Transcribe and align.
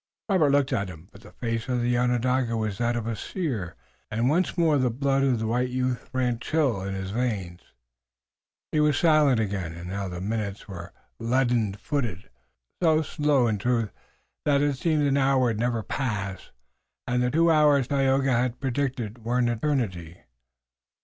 Robert 0.29 0.49
looked 0.49 0.73
at 0.73 0.87
him, 0.89 1.09
but 1.11 1.21
the 1.21 1.31
face 1.31 1.69
of 1.69 1.79
the 1.83 1.95
Onondaga 1.95 2.57
was 2.57 2.79
that 2.79 2.95
of 2.95 3.05
a 3.05 3.15
seer, 3.15 3.75
and 4.09 4.29
once 4.31 4.57
more 4.57 4.79
the 4.79 4.89
blood 4.89 5.21
of 5.23 5.37
the 5.37 5.45
white 5.45 5.69
youth 5.69 6.09
ran 6.11 6.39
chill 6.39 6.81
in 6.81 6.95
his 6.95 7.11
veins. 7.11 7.61
He 8.71 8.79
was 8.79 8.97
silent 8.97 9.39
again, 9.39 9.73
and 9.73 9.87
now 9.87 10.07
the 10.07 10.19
minutes 10.19 10.67
were 10.67 10.91
leaden 11.19 11.75
footed, 11.75 12.31
so 12.81 13.03
slow, 13.03 13.45
in 13.45 13.59
truth, 13.59 13.91
that 14.43 14.63
it 14.63 14.75
seemed 14.77 15.03
an 15.03 15.17
hour 15.17 15.43
would 15.49 15.59
never 15.59 15.83
pass 15.83 16.49
and 17.05 17.21
the 17.21 17.29
two 17.29 17.51
hours 17.51 17.87
Tayoga 17.87 18.31
had 18.31 18.59
predicted 18.59 19.23
were 19.23 19.37
an 19.37 19.49
eternity. 19.49 20.17